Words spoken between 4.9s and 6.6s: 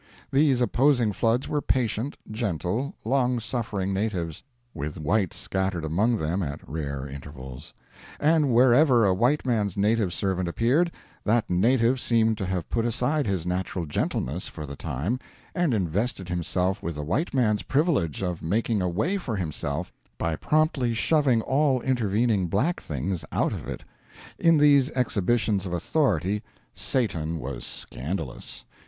whites scattered among them